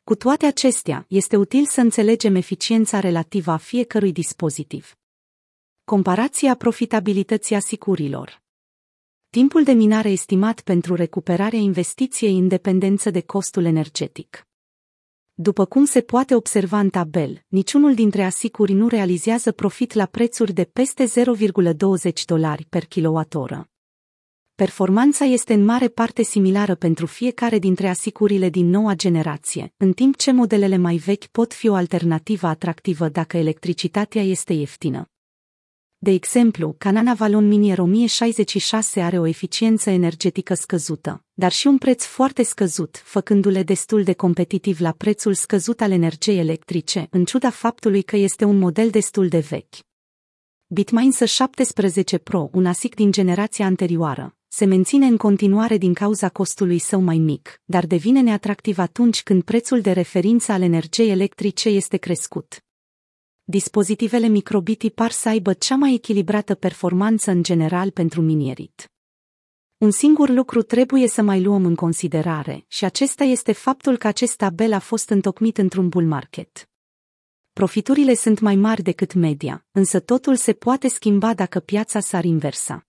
Cu 0.03 0.15
toate 0.15 0.45
acestea, 0.45 1.05
este 1.07 1.35
util 1.35 1.65
să 1.65 1.81
înțelegem 1.81 2.35
eficiența 2.35 2.99
relativă 2.99 3.51
a 3.51 3.57
fiecărui 3.57 4.11
dispozitiv. 4.11 4.95
Comparația 5.83 6.55
profitabilității 6.55 7.55
asigurilor. 7.55 8.41
Timpul 9.29 9.63
de 9.63 9.71
minare 9.71 10.09
estimat 10.09 10.61
pentru 10.61 10.95
recuperarea 10.95 11.59
investiției 11.59 12.37
în 12.37 12.47
dependență 12.47 13.09
de 13.09 13.21
costul 13.21 13.65
energetic. 13.65 14.47
După 15.39 15.65
cum 15.65 15.85
se 15.85 16.01
poate 16.01 16.35
observa 16.35 16.79
în 16.79 16.89
tabel, 16.89 17.43
niciunul 17.47 17.93
dintre 17.93 18.23
asiguri 18.23 18.73
nu 18.73 18.87
realizează 18.87 19.51
profit 19.51 19.93
la 19.93 20.05
prețuri 20.05 20.53
de 20.53 20.63
peste 20.63 21.05
0,20 21.05 22.11
dolari 22.25 22.65
per 22.69 22.85
kilowattoră. 22.85 23.69
Performanța 24.55 25.25
este 25.25 25.53
în 25.53 25.65
mare 25.65 25.87
parte 25.87 26.23
similară 26.23 26.75
pentru 26.75 27.05
fiecare 27.05 27.59
dintre 27.59 27.87
asigurile 27.87 28.49
din 28.49 28.69
noua 28.69 28.93
generație, 28.93 29.73
în 29.77 29.93
timp 29.93 30.15
ce 30.15 30.31
modelele 30.31 30.77
mai 30.77 30.95
vechi 30.95 31.25
pot 31.25 31.53
fi 31.53 31.67
o 31.67 31.73
alternativă 31.73 32.47
atractivă 32.47 33.09
dacă 33.09 33.37
electricitatea 33.37 34.21
este 34.21 34.53
ieftină. 34.53 35.09
De 35.99 36.11
exemplu, 36.11 36.75
Canana 36.77 37.13
Valon 37.13 37.47
Minier 37.47 37.79
1066 37.79 39.01
are 39.01 39.19
o 39.19 39.25
eficiență 39.25 39.89
energetică 39.89 40.53
scăzută, 40.53 41.23
dar 41.33 41.51
și 41.51 41.67
un 41.67 41.77
preț 41.77 42.05
foarte 42.05 42.43
scăzut, 42.43 43.01
făcându-le 43.03 43.63
destul 43.63 44.03
de 44.03 44.13
competitiv 44.13 44.79
la 44.79 44.91
prețul 44.91 45.33
scăzut 45.33 45.81
al 45.81 45.91
energiei 45.91 46.37
electrice, 46.37 47.07
în 47.09 47.25
ciuda 47.25 47.49
faptului 47.49 48.01
că 48.01 48.15
este 48.15 48.45
un 48.45 48.57
model 48.57 48.89
destul 48.89 49.27
de 49.27 49.39
vechi. 49.39 49.75
Bitmain 50.67 51.11
17 51.25 52.17
Pro, 52.17 52.49
un 52.53 52.65
ASIC 52.65 52.95
din 52.95 53.11
generația 53.11 53.65
anterioară, 53.65 54.35
se 54.47 54.65
menține 54.65 55.05
în 55.05 55.17
continuare 55.17 55.77
din 55.77 55.93
cauza 55.93 56.29
costului 56.29 56.79
său 56.79 57.01
mai 57.01 57.17
mic, 57.17 57.61
dar 57.65 57.85
devine 57.85 58.21
neatractiv 58.21 58.77
atunci 58.77 59.23
când 59.23 59.43
prețul 59.43 59.81
de 59.81 59.91
referință 59.91 60.51
al 60.51 60.61
energiei 60.61 61.09
electrice 61.09 61.69
este 61.69 61.97
crescut. 61.97 62.66
Dispozitivele 63.49 64.27
microbiti 64.27 64.89
par 64.89 65.11
să 65.11 65.29
aibă 65.29 65.53
cea 65.53 65.75
mai 65.75 65.93
echilibrată 65.93 66.55
performanță 66.55 67.31
în 67.31 67.43
general 67.43 67.91
pentru 67.91 68.21
minierit. 68.21 68.91
Un 69.77 69.91
singur 69.91 70.29
lucru 70.29 70.61
trebuie 70.61 71.07
să 71.07 71.21
mai 71.21 71.41
luăm 71.43 71.65
în 71.65 71.75
considerare, 71.75 72.65
și 72.67 72.85
acesta 72.85 73.23
este 73.23 73.51
faptul 73.51 73.97
că 73.97 74.07
acest 74.07 74.35
tabel 74.35 74.73
a 74.73 74.79
fost 74.79 75.09
întocmit 75.09 75.57
într-un 75.57 75.89
bull 75.89 76.05
market. 76.05 76.69
Profiturile 77.53 78.13
sunt 78.13 78.39
mai 78.39 78.55
mari 78.55 78.81
decât 78.81 79.13
media, 79.13 79.65
însă 79.71 79.99
totul 79.99 80.35
se 80.35 80.53
poate 80.53 80.87
schimba 80.87 81.33
dacă 81.33 81.59
piața 81.59 81.99
s-ar 81.99 82.23
inversa. 82.23 82.87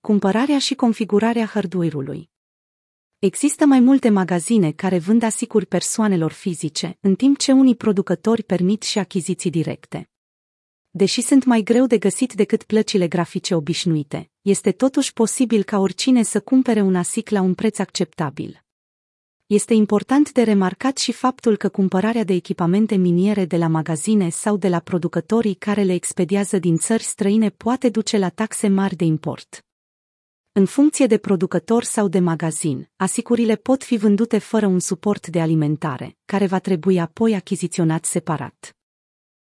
Cumpărarea 0.00 0.58
și 0.58 0.74
configurarea 0.74 1.46
hardware-ului 1.46 2.31
Există 3.22 3.66
mai 3.66 3.80
multe 3.80 4.08
magazine 4.08 4.70
care 4.70 4.98
vând 4.98 5.22
asiguri 5.22 5.66
persoanelor 5.66 6.32
fizice, 6.32 6.98
în 7.00 7.14
timp 7.14 7.38
ce 7.38 7.52
unii 7.52 7.74
producători 7.74 8.42
permit 8.42 8.82
și 8.82 8.98
achiziții 8.98 9.50
directe. 9.50 10.10
Deși 10.90 11.20
sunt 11.20 11.44
mai 11.44 11.62
greu 11.62 11.86
de 11.86 11.98
găsit 11.98 12.32
decât 12.32 12.62
plăcile 12.62 13.08
grafice 13.08 13.54
obișnuite, 13.54 14.30
este 14.40 14.72
totuși 14.72 15.12
posibil 15.12 15.62
ca 15.62 15.78
oricine 15.78 16.22
să 16.22 16.40
cumpere 16.40 16.80
un 16.80 16.94
ASIC 16.94 17.28
la 17.28 17.40
un 17.40 17.54
preț 17.54 17.78
acceptabil. 17.78 18.62
Este 19.46 19.74
important 19.74 20.32
de 20.32 20.42
remarcat 20.42 20.98
și 20.98 21.12
faptul 21.12 21.56
că 21.56 21.68
cumpărarea 21.68 22.24
de 22.24 22.32
echipamente 22.32 22.94
miniere 22.94 23.44
de 23.44 23.56
la 23.56 23.68
magazine 23.68 24.28
sau 24.28 24.56
de 24.56 24.68
la 24.68 24.78
producătorii 24.78 25.54
care 25.54 25.82
le 25.82 25.92
expediază 25.92 26.58
din 26.58 26.76
țări 26.76 27.02
străine 27.02 27.50
poate 27.50 27.88
duce 27.88 28.18
la 28.18 28.28
taxe 28.28 28.68
mari 28.68 28.96
de 28.96 29.04
import. 29.04 29.64
În 30.54 30.64
funcție 30.64 31.06
de 31.06 31.18
producător 31.18 31.84
sau 31.84 32.08
de 32.08 32.18
magazin, 32.18 32.90
asigurile 32.96 33.56
pot 33.56 33.84
fi 33.84 33.96
vândute 33.96 34.38
fără 34.38 34.66
un 34.66 34.78
suport 34.78 35.26
de 35.26 35.40
alimentare, 35.40 36.16
care 36.24 36.46
va 36.46 36.58
trebui 36.58 37.00
apoi 37.00 37.34
achiziționat 37.34 38.04
separat. 38.04 38.76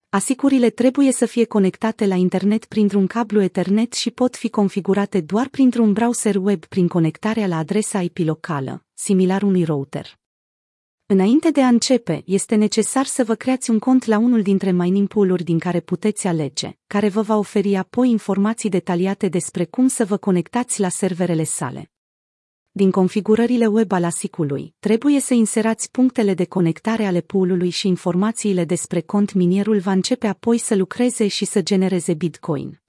Asicurile 0.09 0.69
trebuie 0.69 1.11
să 1.11 1.25
fie 1.25 1.45
conectate 1.45 2.05
la 2.05 2.15
internet 2.15 2.65
printr-un 2.65 3.07
cablu 3.07 3.41
Ethernet 3.41 3.93
și 3.93 4.11
pot 4.11 4.35
fi 4.35 4.49
configurate 4.49 5.21
doar 5.21 5.47
printr-un 5.47 5.93
browser 5.93 6.35
web 6.35 6.65
prin 6.65 6.87
conectarea 6.87 7.47
la 7.47 7.57
adresa 7.57 8.01
IP 8.01 8.17
locală, 8.17 8.85
similar 8.93 9.41
unui 9.41 9.63
router. 9.63 10.19
Înainte 11.09 11.51
de 11.51 11.61
a 11.61 11.67
începe, 11.67 12.21
este 12.25 12.55
necesar 12.55 13.05
să 13.05 13.23
vă 13.23 13.35
creați 13.35 13.69
un 13.69 13.79
cont 13.79 14.05
la 14.05 14.17
unul 14.17 14.41
dintre 14.41 14.71
mining 14.71 15.07
pool-uri 15.07 15.43
din 15.43 15.59
care 15.59 15.79
puteți 15.79 16.27
alege, 16.27 16.77
care 16.87 17.09
vă 17.09 17.21
va 17.21 17.37
oferi 17.37 17.75
apoi 17.75 18.09
informații 18.09 18.69
detaliate 18.69 19.27
despre 19.27 19.65
cum 19.65 19.87
să 19.87 20.05
vă 20.05 20.17
conectați 20.17 20.79
la 20.79 20.89
serverele 20.89 21.43
sale. 21.43 21.91
Din 22.71 22.91
configurările 22.91 23.67
web 23.67 23.91
al 23.91 24.03
ASIC-ului, 24.03 24.75
trebuie 24.79 25.19
să 25.19 25.33
inserați 25.33 25.91
punctele 25.91 26.33
de 26.33 26.45
conectare 26.45 27.05
ale 27.05 27.21
pool-ului 27.21 27.69
și 27.69 27.87
informațiile 27.87 28.65
despre 28.65 29.01
cont 29.01 29.33
minierul 29.33 29.79
va 29.79 29.91
începe 29.91 30.27
apoi 30.27 30.57
să 30.57 30.75
lucreze 30.75 31.27
și 31.27 31.45
să 31.45 31.61
genereze 31.61 32.13
Bitcoin. 32.13 32.81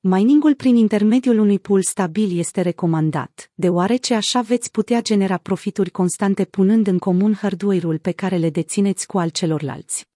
Miningul 0.00 0.54
prin 0.54 0.76
intermediul 0.76 1.38
unui 1.38 1.58
pool 1.58 1.82
stabil 1.82 2.38
este 2.38 2.60
recomandat, 2.60 3.50
deoarece 3.54 4.14
așa 4.14 4.40
veți 4.40 4.70
putea 4.70 5.02
genera 5.02 5.36
profituri 5.36 5.90
constante 5.90 6.44
punând 6.44 6.86
în 6.86 6.98
comun 6.98 7.34
hardware-ul 7.34 7.98
pe 7.98 8.12
care 8.12 8.36
le 8.36 8.50
dețineți 8.50 9.06
cu 9.06 9.18
al 9.18 9.28
celorlalți. 9.28 10.06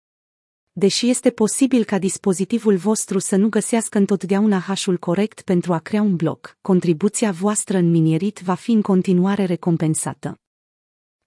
Deși 0.72 1.08
este 1.08 1.30
posibil 1.30 1.84
ca 1.84 1.98
dispozitivul 1.98 2.76
vostru 2.76 3.18
să 3.18 3.36
nu 3.36 3.48
găsească 3.48 3.98
întotdeauna 3.98 4.58
hașul 4.58 4.96
corect 4.96 5.40
pentru 5.40 5.72
a 5.72 5.78
crea 5.78 6.02
un 6.02 6.16
bloc, 6.16 6.56
contribuția 6.60 7.30
voastră 7.30 7.76
în 7.76 7.90
minierit 7.90 8.38
va 8.38 8.54
fi 8.54 8.70
în 8.70 8.82
continuare 8.82 9.44
recompensată. 9.44 10.38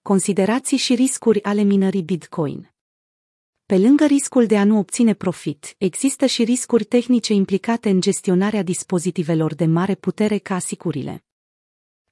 Considerații 0.02 0.76
și 0.76 0.94
riscuri 0.94 1.42
ale 1.42 1.62
minării 1.62 2.02
Bitcoin 2.02 2.75
pe 3.66 3.78
lângă 3.78 4.04
riscul 4.04 4.46
de 4.46 4.58
a 4.58 4.64
nu 4.64 4.78
obține 4.78 5.14
profit, 5.14 5.74
există 5.78 6.26
și 6.26 6.44
riscuri 6.44 6.84
tehnice 6.84 7.32
implicate 7.32 7.90
în 7.90 8.00
gestionarea 8.00 8.62
dispozitivelor 8.62 9.54
de 9.54 9.64
mare 9.64 9.94
putere 9.94 10.38
ca 10.38 10.54
asicurile. 10.54 11.24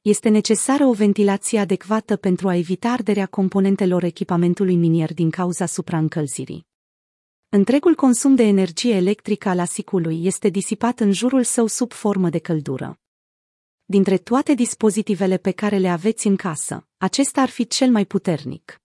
Este 0.00 0.28
necesară 0.28 0.84
o 0.84 0.92
ventilație 0.92 1.58
adecvată 1.58 2.16
pentru 2.16 2.49
a 2.49 2.54
evita 2.54 2.90
arderea 2.90 3.26
componentelor 3.26 4.02
echipamentului 4.02 4.76
minier 4.76 5.14
din 5.14 5.30
cauza 5.30 5.66
supraîncălzirii. 5.66 6.66
Întregul 7.49 7.94
consum 7.94 8.34
de 8.34 8.42
energie 8.42 8.94
electrică 8.94 9.49
al 9.49 9.58
asicului 9.58 10.25
este 10.25 10.49
disipat 10.49 11.00
în 11.00 11.12
jurul 11.12 11.42
său 11.42 11.66
sub 11.66 11.92
formă 11.92 12.30
de 12.30 12.38
căldură. 12.38 13.00
Dintre 13.84 14.18
toate 14.18 14.54
dispozitivele 14.54 15.37
pe 15.37 15.50
care 15.50 15.76
le 15.76 15.88
aveți 15.88 16.26
în 16.26 16.37
casă, 16.37 16.87
acesta 16.96 17.40
ar 17.40 17.49
fi 17.49 17.66
cel 17.66 17.90
mai 17.90 18.04
puternic. 18.04 18.84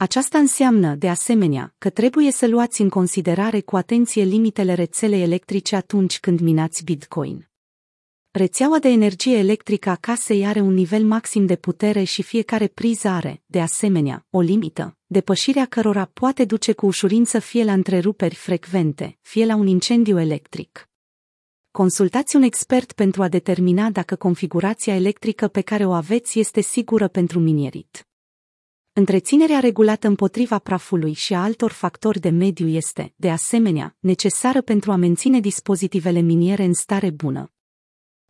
Aceasta 0.00 0.38
înseamnă, 0.38 0.94
de 0.94 1.08
asemenea, 1.08 1.74
că 1.78 1.90
trebuie 1.90 2.30
să 2.30 2.46
luați 2.46 2.80
în 2.80 2.88
considerare 2.88 3.60
cu 3.60 3.76
atenție 3.76 4.22
limitele 4.22 4.74
rețelei 4.74 5.22
electrice 5.22 5.76
atunci 5.76 6.20
când 6.20 6.40
minați 6.40 6.84
Bitcoin. 6.84 7.48
Rețeaua 8.30 8.78
de 8.78 8.88
energie 8.88 9.36
electrică 9.36 9.90
a 9.90 9.94
casei 9.94 10.46
are 10.46 10.60
un 10.60 10.74
nivel 10.74 11.04
maxim 11.04 11.46
de 11.46 11.56
putere 11.56 12.02
și 12.02 12.22
fiecare 12.22 12.66
priză 12.66 13.08
are, 13.08 13.42
de 13.46 13.60
asemenea, 13.60 14.26
o 14.30 14.40
limită, 14.40 14.96
depășirea 15.06 15.66
cărora 15.66 16.10
poate 16.12 16.44
duce 16.44 16.72
cu 16.72 16.86
ușurință 16.86 17.38
fie 17.38 17.64
la 17.64 17.72
întreruperi 17.72 18.34
frecvente, 18.34 19.18
fie 19.20 19.46
la 19.46 19.54
un 19.54 19.66
incendiu 19.66 20.20
electric. 20.20 20.88
Consultați 21.70 22.36
un 22.36 22.42
expert 22.42 22.92
pentru 22.92 23.22
a 23.22 23.28
determina 23.28 23.90
dacă 23.90 24.16
configurația 24.16 24.94
electrică 24.94 25.48
pe 25.48 25.60
care 25.60 25.86
o 25.86 25.92
aveți 25.92 26.38
este 26.38 26.60
sigură 26.60 27.08
pentru 27.08 27.38
minierit. 27.38 28.07
Întreținerea 28.98 29.60
regulată 29.60 30.06
împotriva 30.06 30.58
prafului 30.58 31.12
și 31.12 31.34
a 31.34 31.42
altor 31.42 31.72
factori 31.72 32.20
de 32.20 32.28
mediu 32.28 32.68
este, 32.68 33.12
de 33.16 33.30
asemenea, 33.30 33.96
necesară 34.00 34.62
pentru 34.62 34.92
a 34.92 34.96
menține 34.96 35.40
dispozitivele 35.40 36.20
miniere 36.20 36.64
în 36.64 36.72
stare 36.72 37.10
bună. 37.10 37.52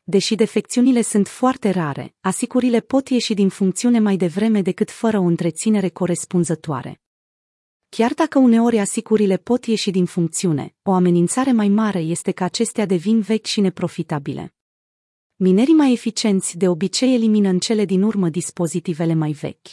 Deși 0.05 0.35
defecțiunile 0.35 1.03
sunt 1.03 1.29
foarte 1.29 1.71
rare, 1.71 2.15
asicurile 2.21 2.81
pot 2.81 3.09
ieși 3.09 3.35
din 3.35 3.49
funcțiune 3.49 3.99
mai 3.99 4.17
devreme 4.17 4.63
decât 4.63 4.91
fără 4.91 5.19
o 5.19 5.23
întreținere 5.23 5.89
corespunzătoare. 5.89 7.01
Chiar 7.89 8.15
dacă 8.15 8.39
uneori 8.39 8.79
asicurile 8.79 9.37
pot 9.37 9.65
ieși 9.65 9.91
din 9.91 10.05
funcțiune, 10.05 10.75
o 10.83 10.93
amenințare 10.93 11.53
mai 11.53 11.69
mare 11.69 12.01
este 12.01 12.33
că 12.33 12.45
acestea 12.45 12.87
devin 12.87 13.21
vechi 13.21 13.47
și 13.47 13.61
neprofitabile. 13.61 14.55
Minerii 15.37 15.75
mai 15.75 15.93
eficienți 15.93 16.57
de 16.57 16.69
obicei 16.69 17.15
elimină 17.15 17.49
în 17.49 17.59
cele 17.59 17.85
din 17.85 18.03
urmă 18.03 18.29
dispozitivele 18.29 19.15
mai 19.15 19.33
vechi. 19.33 19.69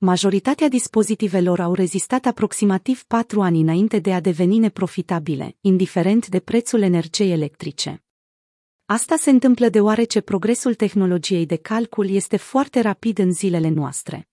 Majoritatea 0.00 0.68
dispozitivelor 0.68 1.60
au 1.60 1.74
rezistat 1.74 2.26
aproximativ 2.26 3.04
patru 3.04 3.42
ani 3.42 3.60
înainte 3.60 3.98
de 3.98 4.14
a 4.14 4.20
deveni 4.20 4.58
neprofitabile, 4.58 5.56
indiferent 5.60 6.26
de 6.28 6.40
prețul 6.40 6.82
energiei 6.82 7.30
electrice. 7.30 8.02
Asta 8.86 9.16
se 9.16 9.30
întâmplă 9.30 9.68
deoarece 9.68 10.20
progresul 10.20 10.74
tehnologiei 10.74 11.46
de 11.46 11.56
calcul 11.56 12.10
este 12.10 12.36
foarte 12.36 12.80
rapid 12.80 13.18
în 13.18 13.32
zilele 13.32 13.68
noastre. 13.68 14.28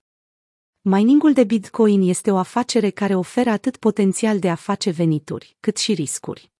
Miningul 0.81 1.33
de 1.33 1.43
Bitcoin 1.43 2.01
este 2.01 2.31
o 2.31 2.37
afacere 2.37 2.89
care 2.89 3.15
oferă 3.15 3.49
atât 3.49 3.77
potențial 3.77 4.39
de 4.39 4.49
a 4.49 4.55
face 4.55 4.89
venituri, 4.89 5.57
cât 5.59 5.77
și 5.77 5.93
riscuri. 5.93 6.54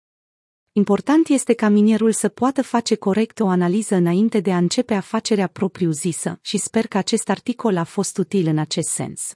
Important 0.78 1.28
este 1.28 1.54
ca 1.54 1.70
minierul 1.70 2.12
să 2.12 2.30
poată 2.30 2.62
face 2.62 2.96
corect 2.96 3.40
o 3.40 3.48
analiză 3.48 3.96
înainte 3.96 4.40
de 4.40 4.52
a 4.52 4.58
începe 4.58 4.94
afacerea 4.94 5.48
propriu-zisă 5.48 6.40
și 6.42 6.58
sper 6.58 6.88
că 6.88 6.98
acest 6.98 7.30
articol 7.30 7.78
a 7.78 7.84
fost 7.84 8.18
util 8.18 8.48
în 8.48 8.58
acest 8.58 8.90
sens. 8.90 9.34